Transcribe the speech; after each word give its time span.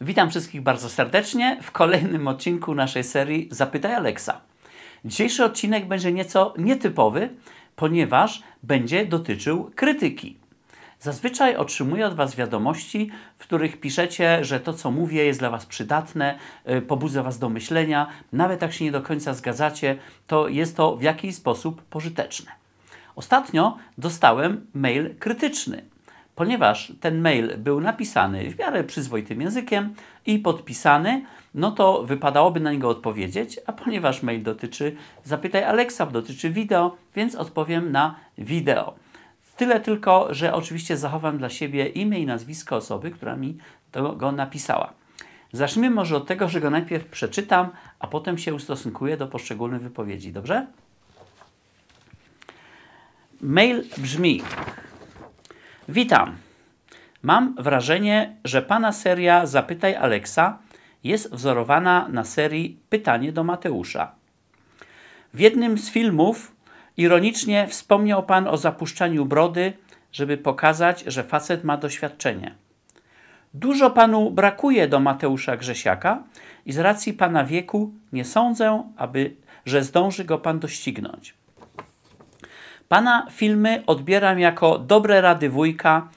Witam 0.00 0.30
wszystkich 0.30 0.62
bardzo 0.62 0.88
serdecznie 0.88 1.58
w 1.62 1.70
kolejnym 1.70 2.28
odcinku 2.28 2.74
naszej 2.74 3.04
serii 3.04 3.48
Zapytaj 3.50 3.94
Alexa. 3.94 4.40
Dzisiejszy 5.04 5.44
odcinek 5.44 5.88
będzie 5.88 6.12
nieco 6.12 6.54
nietypowy, 6.58 7.28
ponieważ 7.76 8.42
będzie 8.62 9.06
dotyczył 9.06 9.70
krytyki. 9.74 10.36
Zazwyczaj 11.00 11.56
otrzymuję 11.56 12.06
od 12.06 12.14
Was 12.14 12.36
wiadomości, 12.36 13.10
w 13.38 13.42
których 13.42 13.80
piszecie, 13.80 14.44
że 14.44 14.60
to, 14.60 14.72
co 14.72 14.90
mówię, 14.90 15.24
jest 15.24 15.38
dla 15.38 15.50
Was 15.50 15.66
przydatne, 15.66 16.38
y, 16.70 16.82
pobudza 16.82 17.22
Was 17.22 17.38
do 17.38 17.48
myślenia. 17.48 18.06
Nawet 18.32 18.62
jak 18.62 18.72
się 18.72 18.84
nie 18.84 18.92
do 18.92 19.02
końca 19.02 19.34
zgadzacie, 19.34 19.98
to 20.26 20.48
jest 20.48 20.76
to 20.76 20.96
w 20.96 21.02
jakiś 21.02 21.34
sposób 21.34 21.82
pożyteczne. 21.82 22.52
Ostatnio 23.16 23.76
dostałem 23.98 24.66
mail 24.74 25.14
krytyczny 25.18 25.82
ponieważ 26.38 26.92
ten 27.00 27.20
mail 27.20 27.56
był 27.56 27.80
napisany 27.80 28.50
w 28.50 28.58
miarę 28.58 28.84
przyzwoitym 28.84 29.40
językiem 29.40 29.94
i 30.26 30.38
podpisany, 30.38 31.24
no 31.54 31.70
to 31.70 32.02
wypadałoby 32.02 32.60
na 32.60 32.72
niego 32.72 32.88
odpowiedzieć, 32.88 33.60
a 33.66 33.72
ponieważ 33.72 34.22
mail 34.22 34.42
dotyczy 34.42 34.96
Zapytaj 35.24 35.64
Alexa, 35.64 36.06
dotyczy 36.06 36.50
wideo, 36.50 36.96
więc 37.14 37.34
odpowiem 37.34 37.92
na 37.92 38.14
wideo. 38.38 38.94
Tyle 39.56 39.80
tylko, 39.80 40.34
że 40.34 40.54
oczywiście 40.54 40.96
zachowam 40.96 41.38
dla 41.38 41.48
siebie 41.48 41.86
imię 41.86 42.18
i 42.18 42.26
nazwisko 42.26 42.76
osoby, 42.76 43.10
która 43.10 43.36
mi 43.36 43.58
to, 43.92 44.12
go 44.16 44.32
napisała. 44.32 44.92
Zacznijmy 45.52 45.90
może 45.90 46.16
od 46.16 46.26
tego, 46.26 46.48
że 46.48 46.60
go 46.60 46.70
najpierw 46.70 47.06
przeczytam, 47.06 47.68
a 47.98 48.06
potem 48.06 48.38
się 48.38 48.54
ustosunkuję 48.54 49.16
do 49.16 49.26
poszczególnych 49.26 49.82
wypowiedzi, 49.82 50.32
dobrze? 50.32 50.66
Mail 53.40 53.84
brzmi: 53.98 54.42
Witam. 55.88 56.36
Mam 57.22 57.54
wrażenie, 57.58 58.36
że 58.44 58.62
pana 58.62 58.92
seria 58.92 59.46
Zapytaj 59.46 59.96
Alexa 59.96 60.58
jest 61.04 61.34
wzorowana 61.34 62.08
na 62.08 62.24
serii 62.24 62.78
Pytanie 62.88 63.32
do 63.32 63.44
Mateusza. 63.44 64.12
W 65.34 65.40
jednym 65.40 65.78
z 65.78 65.90
filmów 65.90 66.56
ironicznie 66.96 67.66
wspomniał 67.68 68.22
pan 68.22 68.46
o 68.48 68.56
zapuszczaniu 68.56 69.26
brody, 69.26 69.72
żeby 70.12 70.36
pokazać, 70.36 71.04
że 71.06 71.24
facet 71.24 71.64
ma 71.64 71.76
doświadczenie. 71.76 72.54
Dużo 73.54 73.90
panu 73.90 74.30
brakuje 74.30 74.88
do 74.88 75.00
Mateusza 75.00 75.56
Grzesiaka 75.56 76.22
i 76.66 76.72
z 76.72 76.78
racji 76.78 77.12
pana 77.12 77.44
wieku 77.44 77.92
nie 78.12 78.24
sądzę, 78.24 78.82
aby, 78.96 79.34
że 79.66 79.82
zdąży 79.82 80.24
go 80.24 80.38
pan 80.38 80.58
doścignąć. 80.58 81.37
Pana 82.88 83.26
filmy 83.30 83.82
odbieram 83.86 84.38
jako 84.38 84.78
dobre 84.78 85.20
rady 85.20 85.50
wujka, 85.50 86.08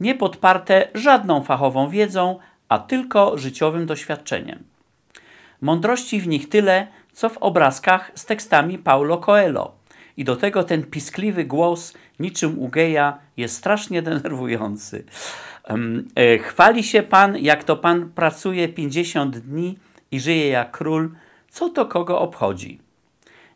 nie 0.00 0.14
podparte 0.14 0.88
żadną 0.94 1.42
fachową 1.42 1.88
wiedzą, 1.88 2.38
a 2.68 2.78
tylko 2.78 3.38
życiowym 3.38 3.86
doświadczeniem. 3.86 4.64
Mądrości 5.60 6.20
w 6.20 6.28
nich 6.28 6.48
tyle, 6.48 6.86
co 7.12 7.28
w 7.28 7.38
obrazkach 7.38 8.10
z 8.14 8.24
tekstami 8.26 8.78
Paulo 8.78 9.18
Coelho. 9.18 9.72
I 10.16 10.24
do 10.24 10.36
tego 10.36 10.64
ten 10.64 10.84
piskliwy 10.84 11.44
głos, 11.44 11.94
niczym 12.20 12.58
u 12.58 12.68
geja, 12.68 13.18
jest 13.36 13.56
strasznie 13.56 14.02
denerwujący. 14.02 15.04
E, 16.14 16.38
chwali 16.38 16.84
się 16.84 17.02
pan, 17.02 17.36
jak 17.36 17.64
to 17.64 17.76
pan 17.76 18.10
pracuje 18.10 18.68
50 18.68 19.38
dni 19.38 19.78
i 20.10 20.20
żyje 20.20 20.48
jak 20.48 20.70
król. 20.70 21.10
Co 21.48 21.68
to 21.68 21.86
kogo 21.86 22.20
obchodzi? 22.20 22.89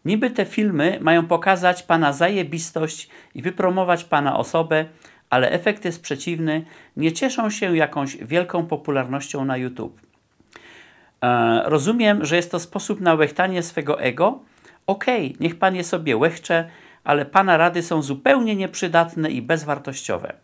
Niby 0.05 0.30
te 0.30 0.44
filmy 0.44 0.98
mają 1.00 1.27
pokazać 1.27 1.83
Pana 1.83 2.12
zajebistość 2.12 3.08
i 3.34 3.42
wypromować 3.42 4.05
Pana 4.05 4.38
osobę, 4.38 4.84
ale 5.30 5.50
efekt 5.50 5.84
jest 5.84 6.02
przeciwny. 6.02 6.64
Nie 6.96 7.12
cieszą 7.12 7.50
się 7.50 7.77
jakąś 7.77 8.16
wielką 8.16 8.66
popularnością 8.66 9.44
na 9.44 9.56
YouTube. 9.56 10.00
E, 11.22 11.62
rozumiem, 11.64 12.24
że 12.24 12.36
jest 12.36 12.50
to 12.50 12.61
sposób 12.61 13.00
na 13.00 13.14
łechtanie 13.14 13.62
swego 13.62 14.00
ego. 14.00 14.41
Okej, 14.86 15.27
okay, 15.27 15.36
niech 15.41 15.58
Pan 15.58 15.77
je 15.77 15.84
sobie 15.84 16.16
łechcze, 16.16 16.68
ale 17.05 17.24
Pana 17.24 17.57
rady 17.57 17.83
są 17.83 18.02
zupełnie 18.02 18.57
nieprzydatne 18.57 19.30
i 19.30 19.42
bezwartościowe. 19.42 20.34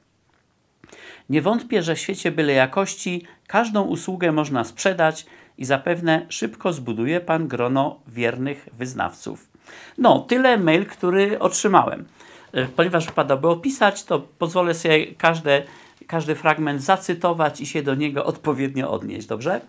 Nie 1.31 1.43
wątpię, 1.43 1.83
że 1.83 1.95
w 1.95 1.99
świecie 1.99 2.33
byle 2.33 2.53
jakości 2.53 3.27
każdą 3.47 3.83
usługę 3.83 4.33
można 4.33 4.65
sprzedać 4.65 5.27
i 5.59 5.65
zapewne 5.65 6.27
szybko 6.29 6.73
zbuduje 6.73 7.21
Pan 7.21 7.49
grono 7.49 8.01
wiernych 8.07 8.69
wyznawców. 8.73 9.50
No, 9.99 10.19
tyle 10.19 10.59
mail, 10.59 10.87
który 10.87 11.39
otrzymałem. 11.39 12.05
E, 12.53 12.67
ponieważ 12.67 13.07
wypadałoby 13.07 13.49
opisać, 13.49 14.05
to 14.05 14.19
pozwolę 14.19 14.75
sobie 14.75 15.07
każde, 15.07 15.63
każdy 16.07 16.35
fragment 16.35 16.83
zacytować 16.83 17.61
i 17.61 17.67
się 17.67 17.83
do 17.83 17.95
niego 17.95 18.25
odpowiednio 18.25 18.91
odnieść, 18.91 19.27
dobrze? 19.27 19.61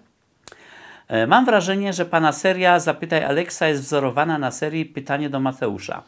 E, 1.07 1.27
mam 1.27 1.45
wrażenie, 1.45 1.93
że 1.93 2.05
pana 2.05 2.31
seria 2.31 2.79
Zapytaj 2.79 3.23
Aleksa 3.23 3.67
jest 3.67 3.81
wzorowana 3.81 4.37
na 4.37 4.51
serii 4.51 4.85
Pytanie 4.85 5.29
do 5.29 5.39
Mateusza. 5.39 6.03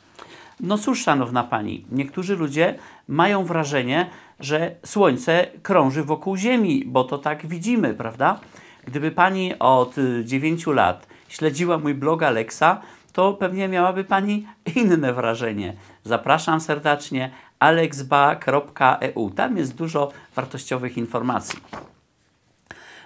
No 0.59 0.77
cóż, 0.77 1.03
szanowna 1.03 1.43
pani, 1.43 1.85
niektórzy 1.91 2.35
ludzie 2.35 2.75
mają 3.07 3.45
wrażenie, 3.45 4.09
że 4.39 4.75
Słońce 4.85 5.47
krąży 5.63 6.03
wokół 6.03 6.37
Ziemi, 6.37 6.83
bo 6.85 7.03
to 7.03 7.17
tak 7.17 7.47
widzimy, 7.47 7.93
prawda? 7.93 8.39
Gdyby 8.85 9.11
pani 9.11 9.59
od 9.59 9.95
9 10.23 10.67
lat 10.67 11.07
śledziła 11.27 11.77
mój 11.77 11.93
blog 11.93 12.23
Alexa, 12.23 12.81
to 13.13 13.33
pewnie 13.33 13.67
miałaby 13.67 14.03
Pani 14.03 14.47
inne 14.75 15.13
wrażenie. 15.13 15.73
Zapraszam 16.03 16.61
serdecznie 16.61 17.31
alexba.eu. 17.59 19.29
Tam 19.29 19.57
jest 19.57 19.75
dużo 19.75 20.11
wartościowych 20.35 20.97
informacji. 20.97 21.59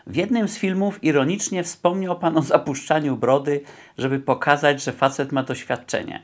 W 0.08 0.16
jednym 0.16 0.48
z 0.48 0.58
filmów 0.58 1.04
ironicznie 1.04 1.64
wspomniał 1.64 2.20
Pan 2.20 2.38
o 2.38 2.42
zapuszczaniu 2.42 3.18
brody, 3.18 3.62
żeby 3.98 4.20
pokazać, 4.20 4.84
że 4.84 4.92
facet 4.92 5.32
ma 5.32 5.44
doświadczenie. 5.44 6.24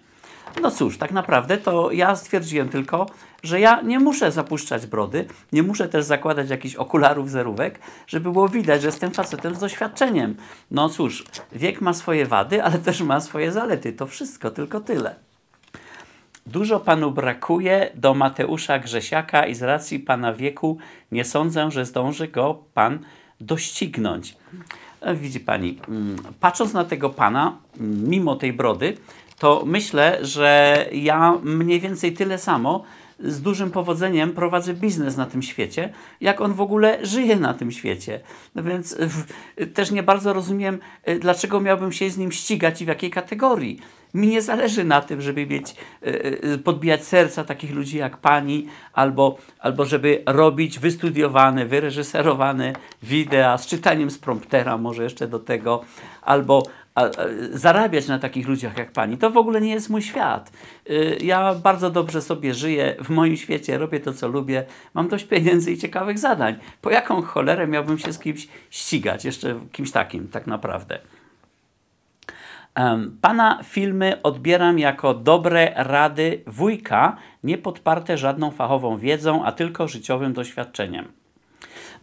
No 0.62 0.72
cóż, 0.72 0.98
tak 0.98 1.12
naprawdę 1.12 1.58
to 1.58 1.92
ja 1.92 2.16
stwierdziłem 2.16 2.70
tylko, 2.70 3.06
że 3.44 3.60
ja 3.60 3.82
nie 3.82 4.00
muszę 4.00 4.32
zapuszczać 4.32 4.88
brody, 4.88 5.26
nie 5.52 5.64
muszę 5.64 5.90
też 5.90 6.06
zakładać 6.06 6.50
jakichś 6.50 6.76
okularów, 6.76 7.30
zerówek, 7.30 7.80
żeby 8.08 8.32
było 8.32 8.50
widać, 8.50 8.82
że 8.82 8.88
jestem 8.88 9.12
facetem 9.12 9.56
z 9.56 9.60
doświadczeniem. 9.60 10.36
No 10.72 10.90
cóż, 10.90 11.26
wiek 11.52 11.82
ma 11.82 11.94
swoje 11.94 12.26
wady, 12.26 12.64
ale 12.64 12.78
też 12.78 13.02
ma 13.02 13.22
swoje 13.22 13.52
zalety. 13.52 13.94
To 13.94 14.08
wszystko, 14.08 14.52
tylko 14.52 14.82
tyle. 14.82 15.16
Dużo 16.46 16.80
panu 16.80 17.12
brakuje 17.12 17.92
do 17.96 18.14
Mateusza 18.14 18.80
Grzesiaka 18.80 19.46
i 19.46 19.56
z 19.56 19.62
racji 19.62 20.00
pana 20.00 20.34
wieku 20.34 20.78
nie 21.12 21.26
sądzę, 21.26 21.72
że 21.72 21.86
zdąży 21.86 22.28
go 22.28 22.64
pan 22.74 23.00
doścignąć. 23.42 24.38
E, 25.02 25.16
widzi 25.16 25.40
pani, 25.40 25.80
mm, 25.88 26.16
patrząc 26.40 26.74
na 26.74 26.86
tego 26.86 27.10
pana, 27.10 27.58
mimo 27.80 28.36
tej 28.36 28.54
brody, 28.54 28.98
to 29.40 29.64
myślę, 29.66 30.20
że 30.22 30.86
ja 30.92 31.38
mniej 31.44 31.80
więcej 31.80 32.14
tyle 32.14 32.38
samo 32.38 32.84
z 33.20 33.42
dużym 33.42 33.72
powodzeniem 33.72 34.34
prowadzę 34.34 34.74
biznes 34.74 35.18
na 35.18 35.26
tym 35.26 35.42
świecie, 35.42 35.94
jak 36.22 36.42
on 36.42 36.54
w 36.54 36.62
ogóle 36.62 37.06
żyje 37.06 37.36
na 37.36 37.54
tym 37.54 37.72
świecie. 37.72 38.20
No 38.56 38.64
więc 38.64 38.98
też 39.74 39.92
nie 39.92 40.04
bardzo 40.04 40.34
rozumiem, 40.34 40.80
y, 41.10 41.20
dlaczego 41.20 41.62
miałbym 41.62 41.92
się 41.92 42.10
z 42.10 42.18
nim 42.18 42.32
ścigać 42.32 42.82
i 42.82 42.86
w 42.86 42.88
jakiej 42.88 43.10
kategorii. 43.10 43.80
Mi 44.14 44.28
nie 44.28 44.42
zależy 44.42 44.84
na 44.84 45.02
tym, 45.02 45.22
żeby 45.22 45.46
mieć, 45.46 45.76
podbijać 46.64 47.04
serca 47.04 47.44
takich 47.44 47.72
ludzi 47.72 47.98
jak 47.98 48.18
pani, 48.18 48.68
albo, 48.94 49.38
albo 49.60 49.86
żeby 49.86 50.24
robić 50.26 50.80
wystudiowane, 50.80 51.66
wyreżyserowane 51.66 52.74
wideo 53.04 53.58
z 53.58 53.68
czytaniem 53.68 54.10
z 54.10 54.18
promptera, 54.18 54.78
może 54.78 55.04
jeszcze 55.04 55.28
do 55.28 55.40
tego, 55.40 55.84
albo 56.22 56.64
a, 56.96 57.10
zarabiać 57.52 58.08
na 58.08 58.20
takich 58.20 58.48
ludziach 58.48 58.78
jak 58.78 58.92
pani. 58.92 59.18
To 59.18 59.30
w 59.30 59.38
ogóle 59.38 59.62
nie 59.62 59.72
jest 59.72 59.90
mój 59.90 60.02
świat. 60.02 60.52
Y, 60.90 61.18
ja 61.22 61.56
bardzo 61.56 61.90
dobrze 61.90 62.22
sobie 62.22 62.54
żyję 62.54 62.96
w 63.04 63.10
moim 63.10 63.38
świecie, 63.38 63.78
robię 63.78 64.00
to, 64.00 64.14
co 64.14 64.28
lubię, 64.28 64.66
mam 64.94 65.08
dość 65.08 65.26
pieniędzy 65.26 65.72
i 65.72 65.78
ciekawych 65.78 66.20
zadań. 66.20 66.56
Po 66.82 66.90
jaką 66.90 67.22
cholerę 67.22 67.68
miałbym 67.68 67.98
się 67.98 68.14
z 68.14 68.20
kimś 68.20 68.48
ścigać, 68.70 69.26
jeszcze 69.26 69.60
kimś 69.72 69.92
takim, 69.92 70.28
tak 70.28 70.48
naprawdę. 70.48 71.00
Pana 73.22 73.60
filmy 73.64 74.22
odbieram 74.22 74.80
jako 74.80 75.14
dobre 75.14 75.74
rady 75.76 76.44
wujka, 76.48 77.18
nie 77.44 77.58
podparte 77.58 78.18
żadną 78.18 78.52
fachową 78.52 78.98
wiedzą, 78.98 79.46
a 79.46 79.52
tylko 79.52 79.88
życiowym 79.88 80.34
doświadczeniem. 80.34 81.23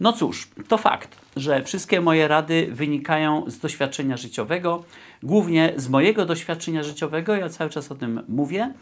No 0.01 0.13
cóż, 0.13 0.47
to 0.67 0.77
fakt, 0.77 1.15
że 1.35 1.63
wszystkie 1.63 2.01
moje 2.01 2.27
rady 2.27 2.67
wynikają 2.71 3.43
z 3.47 3.59
doświadczenia 3.59 4.17
życiowego, 4.17 4.83
głównie 5.23 5.73
z 5.75 5.89
mojego 5.89 6.25
doświadczenia 6.25 6.83
życiowego, 6.83 7.35
ja 7.35 7.49
cały 7.49 7.69
czas 7.69 7.91
o 7.91 7.95
tym 7.95 8.21
mówię. 8.27 8.73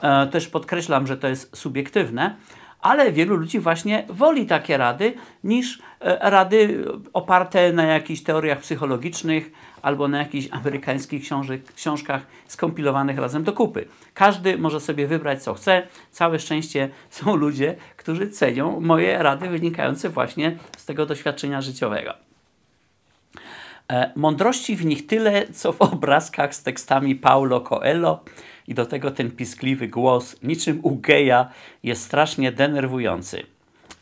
E, 0.00 0.26
też 0.26 0.48
podkreślam, 0.48 1.06
że 1.06 1.16
to 1.16 1.28
jest 1.28 1.56
subiektywne, 1.56 2.36
ale 2.80 3.12
wielu 3.12 3.36
ludzi 3.36 3.60
właśnie 3.60 4.04
woli 4.08 4.46
takie 4.46 4.76
rady 4.76 5.14
niż 5.44 5.78
e, 6.00 6.30
rady 6.30 6.84
oparte 7.12 7.72
na 7.72 7.84
jakichś 7.84 8.22
teoriach 8.22 8.60
psychologicznych 8.60 9.50
albo 9.82 10.08
na 10.08 10.18
jakichś 10.18 10.48
amerykańskich 10.50 11.22
książkach 11.76 12.26
skompilowanych 12.46 13.18
razem 13.18 13.44
do 13.44 13.52
kupy. 13.52 13.88
Każdy 14.14 14.58
może 14.58 14.80
sobie 14.80 15.06
wybrać 15.06 15.42
co 15.42 15.54
chce. 15.54 15.82
Całe 16.10 16.38
szczęście 16.38 16.88
są 17.10 17.36
ludzie, 17.36 17.76
którzy 17.96 18.30
cenią 18.30 18.80
moje 18.80 19.22
rady 19.22 19.48
wynikające 19.48 20.08
właśnie 20.08 20.56
z 20.76 20.84
tego 20.84 21.06
doświadczenia 21.06 21.60
życiowego. 21.60 22.26
E, 23.92 24.12
mądrości 24.16 24.76
w 24.76 24.84
nich 24.84 25.06
tyle, 25.06 25.46
co 25.52 25.72
w 25.72 25.82
obrazkach 25.82 26.54
z 26.54 26.62
tekstami 26.62 27.14
Paulo 27.14 27.60
Coelho 27.60 28.24
i 28.68 28.74
do 28.74 28.86
tego 28.86 29.10
ten 29.10 29.30
piskliwy 29.30 29.88
głos, 29.88 30.36
niczym 30.42 30.80
u 30.82 30.96
geja, 30.96 31.50
jest 31.82 32.02
strasznie 32.02 32.52
denerwujący. 32.52 33.42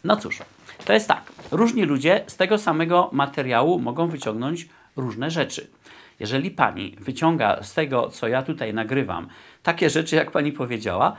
No 0.05 0.17
cóż, 0.17 0.39
to 0.85 0.93
jest 0.93 1.09
tak. 1.09 1.33
Różni 1.51 1.85
ludzie 1.85 2.25
z 2.27 2.37
tego 2.37 2.59
samego 2.59 3.11
materiału 3.13 3.79
mogą 3.79 4.09
wyciągnąć 4.09 4.69
różne 4.97 5.31
rzeczy. 5.31 5.67
Jeżeli 6.21 6.51
pani 6.51 6.97
wyciąga 7.01 7.63
z 7.63 7.75
tego, 7.75 8.09
co 8.09 8.29
ja 8.29 8.43
tutaj 8.43 8.75
nagrywam, 8.75 9.29
takie 9.63 9.91
rzeczy, 9.91 10.17
jak 10.17 10.31
pani 10.31 10.53
powiedziała, 10.53 11.17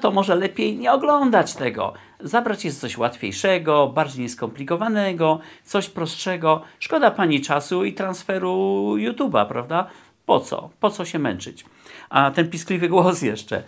to 0.00 0.10
może 0.10 0.34
lepiej 0.34 0.76
nie 0.76 0.92
oglądać 0.92 1.54
tego. 1.54 1.92
Zabrać 2.20 2.64
jest 2.64 2.80
coś 2.80 2.98
łatwiejszego, 2.98 3.88
bardziej 3.94 4.22
nieskomplikowanego, 4.22 5.40
coś 5.64 5.88
prostszego. 5.88 6.62
Szkoda 6.78 7.10
pani 7.10 7.40
czasu 7.40 7.84
i 7.84 7.92
transferu 7.92 8.94
YouTube'a, 8.96 9.48
prawda? 9.48 9.86
Po 10.26 10.40
co? 10.40 10.70
Po 10.80 10.90
co 10.90 11.04
się 11.04 11.18
męczyć? 11.18 11.64
A 12.10 12.30
ten 12.30 12.50
piskliwy 12.50 12.88
głos 12.88 13.22
jeszcze. 13.22 13.62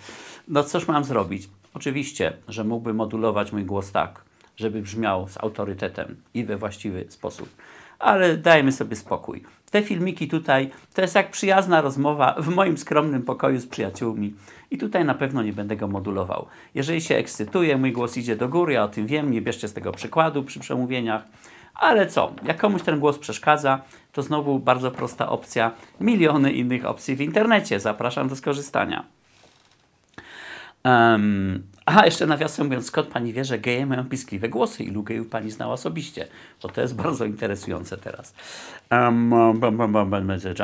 No 0.49 0.65
cóż 0.65 0.89
mam 0.89 1.05
zrobić? 1.05 1.49
Oczywiście, 1.75 2.33
że 2.49 2.65
mógłbym 2.65 2.97
modulować 2.97 3.53
mój 3.53 3.65
głos 3.65 3.93
tak, 3.93 4.23
żeby 4.57 4.83
brzmiał 4.83 5.29
z 5.29 5.39
autorytetem 5.39 6.17
i 6.35 6.45
we 6.45 6.57
właściwy 6.57 7.05
sposób. 7.09 7.49
Ale 7.99 8.37
dajmy 8.37 8.73
sobie 8.73 8.97
spokój. 8.97 9.45
Te 9.75 9.83
filmiki 9.83 10.29
tutaj 10.29 10.71
to 10.95 11.03
jest 11.03 11.15
jak 11.15 11.31
przyjazna 11.31 11.81
rozmowa 11.81 12.35
w 12.39 12.49
moim 12.49 12.79
skromnym 12.79 13.23
pokoju 13.23 13.61
z 13.61 13.67
przyjaciółmi. 13.67 14.35
I 14.71 14.79
tutaj 14.79 15.05
na 15.05 15.15
pewno 15.15 15.43
nie 15.43 15.53
będę 15.53 15.77
go 15.77 15.89
modulował. 15.89 16.47
Jeżeli 16.75 17.01
się 17.01 17.17
ekscytuję, 17.17 17.77
mój 17.77 17.93
głos 17.93 18.17
idzie 18.17 18.37
do 18.37 18.49
góry, 18.49 18.73
ja 18.73 18.85
o 18.85 18.89
tym 18.89 19.07
wiem, 19.07 19.31
nie 19.31 19.43
bierzcie 19.43 19.69
z 19.69 19.73
tego 19.73 19.93
przykładu 19.93 20.43
przy 20.43 20.61
przemówieniach. 20.61 21.23
Ale 21.75 22.07
co, 22.07 22.33
jak 22.45 22.57
komuś 22.57 22.83
ten 22.83 23.01
głos 23.01 23.19
przeszkadza, 23.19 23.83
to 24.13 24.23
znowu 24.23 24.59
bardzo 24.59 24.91
prosta 24.91 25.29
opcja. 25.29 25.71
Miliony 26.01 26.53
innych 26.53 26.85
opcji 26.87 27.17
w 27.17 27.21
internecie. 27.21 27.81
Zapraszam 27.81 28.29
do 28.29 28.37
skorzystania. 28.37 29.05
Um, 30.85 31.63
aha, 31.87 32.05
jeszcze 32.05 32.27
nawiasem 32.27 32.67
mówiąc, 32.67 32.87
skąd 32.87 33.09
pani 33.09 33.33
wie, 33.33 33.45
że 33.45 33.59
geje 33.59 33.87
mają 33.87 34.05
piskliwe 34.05 34.49
głosy? 34.49 34.85
Ilu 34.85 35.03
gejów 35.03 35.29
pani 35.29 35.51
znała 35.51 35.73
osobiście? 35.73 36.27
Bo 36.63 36.69
to 36.69 36.81
jest 36.81 36.97
bardzo 37.03 37.25
interesujące 37.25 37.97
teraz. 37.97 38.35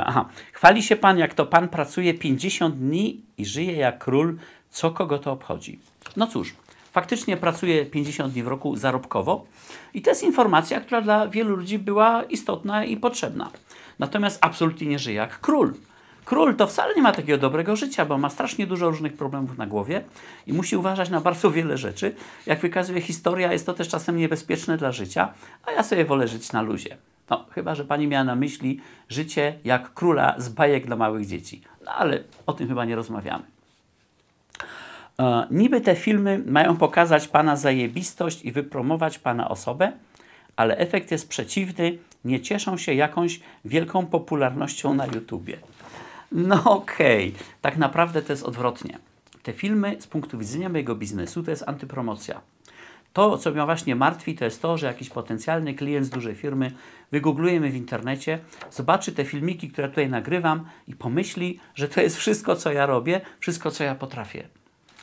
Aha, 0.06 0.28
chwali 0.52 0.82
się 0.82 0.96
pan, 0.96 1.19
jak 1.19 1.34
to 1.34 1.46
pan 1.46 1.69
pracuje 1.69 2.14
50 2.14 2.76
dni 2.76 3.20
i 3.38 3.46
żyje 3.46 3.72
jak 3.72 3.99
król. 3.99 4.38
Co 4.70 4.90
kogo 4.90 5.19
to 5.19 5.32
obchodzi? 5.32 5.78
No 6.17 6.26
cóż, 6.26 6.55
faktycznie 6.93 7.37
pracuję 7.37 7.87
50 7.87 8.32
dni 8.32 8.43
w 8.43 8.49
roku 8.49 8.76
zarobkowo 8.76 9.46
i 9.94 10.02
to 10.02 10.11
jest 10.11 10.23
informacja, 10.23 10.81
która 10.81 11.00
dla 11.00 11.28
wielu 11.28 11.56
ludzi 11.56 11.78
była 11.78 12.23
istotna 12.23 12.84
i 12.84 12.96
potrzebna. 12.96 13.50
Natomiast 13.99 14.38
absolutnie 14.40 14.87
nie 14.87 14.99
żyję 14.99 15.16
jak 15.16 15.40
król. 15.40 15.75
Król 16.25 16.56
to 16.56 16.67
wcale 16.67 16.94
nie 16.94 17.02
ma 17.02 17.12
takiego 17.12 17.38
dobrego 17.38 17.76
życia, 17.76 18.05
bo 18.05 18.19
ma 18.19 18.31
strasznie 18.31 18.67
dużo 18.67 18.90
różnych 18.90 19.12
problemów 19.12 19.58
na 19.58 19.67
głowie 19.67 20.05
i 20.46 20.52
musi 20.52 20.76
uważać 20.76 21.11
na 21.11 21.20
bardzo 21.20 21.50
wiele 21.50 21.78
rzeczy. 21.78 22.14
Jak 22.46 22.61
wykazuje 22.61 23.00
historia, 23.00 23.52
jest 23.52 23.67
to 23.67 23.75
też 23.75 23.88
czasem 23.88 24.17
niebezpieczne 24.17 24.76
dla 24.76 24.93
życia, 24.93 25.32
a 25.67 25.72
ja 25.72 25.82
sobie 25.82 26.05
wolę 26.05 26.28
żyć 26.28 26.52
na 26.52 26.62
luzie. 26.62 26.96
No, 27.31 27.44
chyba, 27.50 27.75
że 27.75 27.84
pani 27.84 28.06
miała 28.06 28.25
na 28.25 28.34
myśli 28.34 28.81
życie 29.08 29.58
jak 29.64 29.94
króla 29.94 30.34
z 30.38 30.49
bajek 30.49 30.87
dla 30.87 30.96
małych 30.96 31.26
dzieci. 31.26 31.62
No, 31.84 31.93
ale 31.93 32.23
o 32.46 32.52
tym 32.52 32.69
chyba 32.69 32.84
nie 32.84 32.96
rozmawiamy. 32.96 33.44
E, 35.19 35.46
niby 35.50 35.81
te 35.81 35.96
filmy 35.96 36.43
mają 36.46 36.76
pokazać 36.76 37.28
pana 37.28 37.56
zajebistość 37.56 38.44
i 38.44 38.52
wypromować 38.52 39.19
pana 39.19 39.49
osobę, 39.49 39.93
ale 40.56 40.76
efekt 40.76 41.11
jest 41.11 41.28
przeciwny. 41.28 41.99
Nie 42.25 42.40
cieszą 42.40 42.76
się 42.76 42.94
jakąś 42.94 43.40
wielką 43.64 44.06
popularnością 44.06 44.94
na 44.94 45.06
YouTubie. 45.06 45.58
No 46.32 46.65
okej, 46.65 47.29
okay. 47.29 47.44
tak 47.61 47.77
naprawdę 47.77 48.23
to 48.23 48.32
jest 48.32 48.43
odwrotnie. 48.43 48.99
Te 49.43 49.53
filmy 49.53 49.97
z 50.00 50.06
punktu 50.06 50.38
widzenia 50.38 50.69
mojego 50.69 50.94
biznesu 50.94 51.43
to 51.43 51.50
jest 51.50 51.65
antypromocja. 51.67 52.41
To, 53.12 53.38
co 53.38 53.50
mnie 53.50 53.65
właśnie 53.65 53.97
martwi, 53.97 54.35
to 54.35 54.44
jest 54.44 54.62
to, 54.62 54.79
że 54.79 54.87
jakiś 54.87 55.11
potencjalny 55.11 55.75
klient 55.75 56.06
z 56.06 56.11
dużej 56.11 56.35
firmy 56.35 56.73
wygoogluje 57.12 57.61
mnie 57.61 57.71
w 57.71 57.77
internecie, 57.77 58.38
zobaczy 58.71 59.12
te 59.12 59.25
filmiki, 59.25 59.71
które 59.71 59.88
tutaj 59.88 60.09
nagrywam 60.09 60.65
i 60.88 60.94
pomyśli, 60.97 61.61
że 61.75 61.88
to 61.88 62.00
jest 62.00 62.17
wszystko, 62.17 62.56
co 62.56 62.73
ja 62.73 62.87
robię, 62.87 63.21
wszystko, 63.41 63.71
co 63.71 63.85
ja 63.85 63.94
potrafię. 63.94 64.49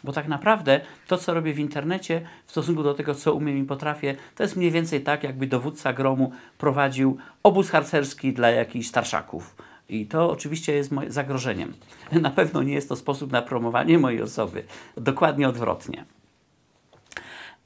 Bo 0.04 0.14
tak 0.14 0.28
naprawdę 0.28 0.82
to, 1.08 1.18
co 1.18 1.34
robię 1.34 1.54
w 1.54 1.60
internecie 1.60 2.22
w 2.46 2.52
stosunku 2.52 2.84
do 2.84 2.94
tego, 2.94 3.16
co 3.16 3.34
umiem 3.34 3.58
i 3.58 3.64
potrafię, 3.64 4.16
to 4.36 4.44
jest 4.44 4.56
mniej 4.56 4.72
więcej 4.72 5.02
tak, 5.02 5.24
jakby 5.24 5.48
dowódca 5.48 5.94
gromu 5.94 6.32
prowadził 6.58 7.18
obóz 7.44 7.70
harcerski 7.70 8.34
dla 8.34 8.50
jakichś 8.50 8.88
starszaków 8.88 9.56
i 9.90 10.06
to 10.06 10.32
oczywiście 10.32 10.74
jest 10.74 10.92
zagrożeniem. 11.08 11.74
Na 12.22 12.30
pewno 12.30 12.64
nie 12.64 12.74
jest 12.74 12.90
to 12.90 12.96
sposób 12.96 13.32
na 13.32 13.42
promowanie 13.42 14.00
mojej 14.00 14.22
osoby. 14.22 14.64
Dokładnie 14.98 15.50
odwrotnie. 15.50 16.06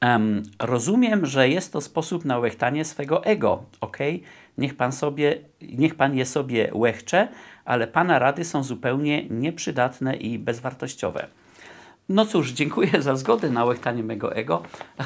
Um, 0.02 0.42
rozumiem, 0.58 1.26
że 1.26 1.48
jest 1.48 1.72
to 1.72 1.80
sposób 1.80 2.24
na 2.24 2.38
łechtanie 2.38 2.84
swego 2.84 3.24
ego, 3.24 3.64
ok? 3.80 3.98
Niech 4.58 4.76
pan, 4.76 4.92
sobie, 4.92 5.38
niech 5.62 5.94
pan 5.94 6.16
je 6.16 6.26
sobie 6.26 6.70
łechcze, 6.74 7.28
ale 7.64 7.86
pana 7.86 8.18
rady 8.18 8.44
są 8.44 8.62
zupełnie 8.62 9.24
nieprzydatne 9.28 10.16
i 10.16 10.38
bezwartościowe. 10.38 11.26
No 12.08 12.26
cóż, 12.26 12.50
dziękuję 12.50 13.02
za 13.02 13.16
zgodę 13.16 13.50
na 13.50 13.64
łechtanie 13.64 14.02
mego 14.02 14.36
ego. 14.36 14.62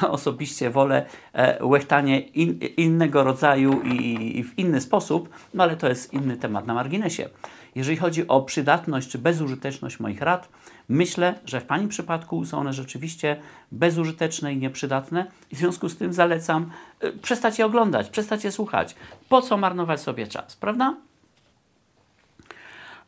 Osobiście 0.09 0.69
wolę 0.69 1.05
e, 1.33 1.65
łechtanie 1.65 2.19
in, 2.19 2.59
innego 2.77 3.23
rodzaju 3.23 3.81
i, 3.81 4.37
i, 4.39 4.43
w 4.43 4.59
inny 4.59 4.81
sposób, 4.81 5.29
no 5.53 5.63
ale 5.63 5.75
to 5.75 5.89
jest 5.89 6.13
inny 6.13 6.37
temat 6.37 6.67
na 6.67 6.73
marginesie. 6.73 7.29
Jeżeli 7.75 7.97
chodzi 7.97 8.27
o 8.27 8.41
przydatność 8.41 9.09
czy 9.09 9.17
bezużyteczność 9.17 9.99
moich 9.99 10.21
rad, 10.21 10.49
myślę, 10.89 11.39
że 11.45 11.61
w 11.61 11.65
Pani 11.65 11.87
przypadku 11.87 12.45
są 12.45 12.59
one 12.59 12.73
rzeczywiście 12.73 13.41
bezużyteczne 13.71 14.53
i 14.53 14.57
nieprzydatne 14.57 15.25
i 15.51 15.55
w 15.55 15.59
związku 15.59 15.89
z 15.89 15.97
tym 15.97 16.13
zalecam 16.13 16.71
e, 16.99 17.11
przestać 17.11 17.59
je 17.59 17.65
oglądać, 17.65 18.09
przestać 18.09 18.43
je 18.43 18.51
słuchać. 18.51 18.95
Po 19.29 19.41
co 19.41 19.57
marnować 19.57 20.01
sobie 20.01 20.27
czas, 20.27 20.55
prawda? 20.55 20.95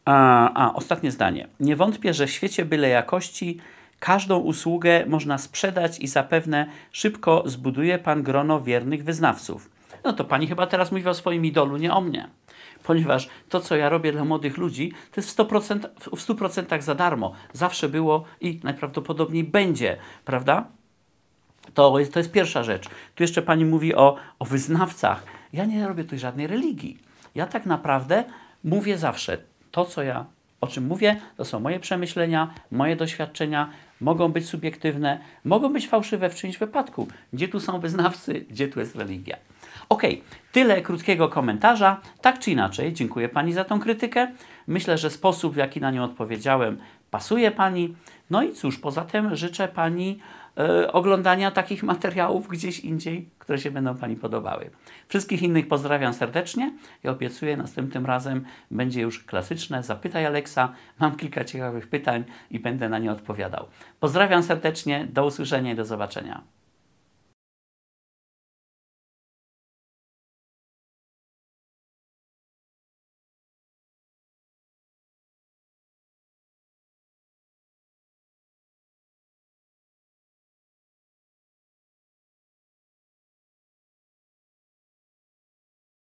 A, 0.06 0.54
a, 0.54 0.74
ostatnie 0.74 1.12
zdanie. 1.12 1.48
Nie 1.60 1.76
wątpię, 1.76 2.14
że 2.14 2.28
w 2.28 2.32
świecie 2.32 2.66
byle 2.66 2.90
jakości 2.90 3.60
Każdą 4.00 4.38
usługę 4.38 5.06
można 5.06 5.38
sprzedać 5.38 6.00
i 6.00 6.08
zapewne 6.08 6.66
szybko 6.92 7.44
zbuduje 7.46 8.00
Pan 8.00 8.24
grono 8.24 8.62
wiernych 8.62 9.04
wyznawców. 9.04 9.70
No 10.04 10.14
to 10.14 10.24
Pani 10.24 10.48
chyba 10.48 10.68
teraz 10.68 10.92
mówi 10.92 11.08
o 11.08 11.14
swoim 11.14 11.46
idolu, 11.46 11.78
nie 11.78 11.94
o 11.94 12.02
mnie. 12.02 12.30
Ponieważ 12.84 13.30
to, 13.50 13.60
co 13.60 13.76
ja 13.76 13.90
robię 13.90 14.12
dla 14.12 14.26
młodych 14.26 14.58
ludzi, 14.58 14.94
to 15.12 15.22
jest 15.22 15.30
w 15.30 15.36
100%, 15.36 15.90
w 16.16 16.28
100% 16.28 16.82
za 16.82 16.96
darmo. 16.96 17.34
Zawsze 17.54 17.90
było 17.90 18.24
i 18.42 18.60
najprawdopodobniej 18.64 19.44
będzie, 19.44 19.98
prawda? 20.26 20.68
To 21.74 22.00
jest, 22.00 22.14
to 22.14 22.20
jest 22.20 22.32
pierwsza 22.32 22.64
rzecz. 22.64 22.90
Tu 23.16 23.24
jeszcze 23.24 23.42
Pani 23.42 23.66
mówi 23.66 23.96
o, 23.96 24.16
o 24.40 24.46
wyznawcach. 24.46 25.24
Ja 25.54 25.66
nie 25.66 25.88
robię 25.88 26.04
tu 26.04 26.18
żadnej 26.18 26.48
religii. 26.48 26.98
Ja 27.36 27.48
tak 27.48 27.66
naprawdę 27.66 28.24
mówię 28.64 28.98
zawsze 28.98 29.38
to, 29.72 29.86
co 29.86 30.04
ja 30.04 30.26
o 30.62 30.68
czym 30.68 30.88
mówię, 30.88 31.22
to 31.38 31.46
są 31.46 31.60
moje 31.60 31.80
przemyślenia, 31.80 32.54
moje 32.72 32.96
doświadczenia, 32.96 33.70
mogą 34.02 34.30
być 34.30 34.50
subiektywne, 34.50 35.20
mogą 35.46 35.74
być 35.74 35.88
fałszywe 35.88 36.30
w 36.30 36.36
czymś 36.36 36.58
wypadku. 36.58 37.08
Gdzie 37.34 37.48
tu 37.48 37.60
są 37.60 37.80
wyznawcy, 37.80 38.46
gdzie 38.50 38.68
tu 38.68 38.80
jest 38.80 38.96
religia. 38.96 39.38
Ok, 39.90 40.04
tyle 40.52 40.82
krótkiego 40.82 41.30
komentarza. 41.30 42.02
Tak 42.22 42.40
czy 42.40 42.52
inaczej, 42.52 42.94
dziękuję 42.94 43.30
Pani 43.30 43.54
za 43.54 43.64
tą 43.64 43.80
krytykę. 43.80 44.28
Myślę, 44.68 44.98
że 44.98 45.10
sposób, 45.10 45.54
w 45.54 45.58
jaki 45.58 45.82
na 45.82 45.92
nią 45.92 46.04
odpowiedziałem, 46.04 46.78
pasuje 47.12 47.52
Pani. 47.52 47.96
No 48.30 48.44
i 48.44 48.54
cóż, 48.54 48.80
poza 48.80 49.02
tym 49.02 49.36
życzę 49.36 49.68
Pani 49.68 50.20
e, 50.58 50.92
oglądania 50.92 51.52
takich 51.52 51.84
materiałów 51.94 52.48
gdzieś 52.48 52.80
indziej, 52.80 53.30
które 53.40 53.60
się 53.60 53.72
będą 53.72 53.98
Pani 53.98 54.16
podobały. 54.16 54.70
Wszystkich 55.08 55.42
innych 55.42 55.68
pozdrawiam 55.68 56.14
serdecznie 56.14 56.74
i 57.04 57.08
obiecuję, 57.08 57.58
następnym 57.58 58.06
razem 58.06 58.46
będzie 58.72 59.02
już 59.02 59.24
klasyczne 59.24 59.84
Zapytaj 59.84 60.26
Aleksa. 60.26 60.74
Mam 61.00 61.16
kilka 61.16 61.44
ciekawych 61.44 61.88
pytań 61.88 62.24
i 62.52 62.60
będę 62.60 62.90
na 62.90 63.00
nie 63.00 63.12
odpowiadał. 63.12 63.66
Pozdrawiam 64.00 64.44
serdecznie, 64.44 65.08
do 65.14 65.26
usłyszenia 65.26 65.72
i 65.72 65.76
do 65.76 65.86
zobaczenia. 65.86 66.59